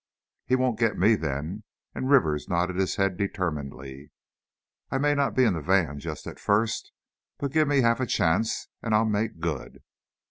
"He 0.47 0.55
won't 0.55 0.79
get 0.79 0.97
me, 0.97 1.13
then," 1.13 1.61
and 1.93 2.09
Rivers 2.09 2.49
nodded 2.49 2.75
his 2.75 2.95
head 2.95 3.17
determinedly; 3.17 4.09
"I 4.89 4.97
may 4.97 5.13
not 5.13 5.35
be 5.35 5.43
in 5.43 5.53
the 5.53 5.61
van, 5.61 5.99
just 5.99 6.25
at 6.25 6.39
first, 6.39 6.91
but 7.37 7.51
give 7.51 7.67
me 7.67 7.81
half 7.81 7.99
a 7.99 8.07
chance, 8.07 8.67
and 8.81 8.95
I'll 8.95 9.05
make 9.05 9.39
good!" 9.39 9.83